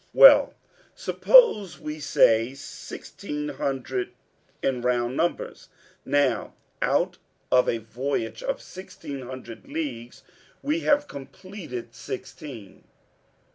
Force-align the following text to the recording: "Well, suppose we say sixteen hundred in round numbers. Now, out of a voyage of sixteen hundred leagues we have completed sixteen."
"Well, 0.15 0.55
suppose 0.95 1.79
we 1.79 1.99
say 1.99 2.55
sixteen 2.55 3.49
hundred 3.49 4.13
in 4.63 4.81
round 4.81 5.15
numbers. 5.15 5.69
Now, 6.03 6.55
out 6.81 7.19
of 7.51 7.69
a 7.69 7.77
voyage 7.77 8.41
of 8.41 8.63
sixteen 8.63 9.21
hundred 9.21 9.67
leagues 9.67 10.23
we 10.63 10.79
have 10.79 11.07
completed 11.07 11.93
sixteen." 11.93 12.83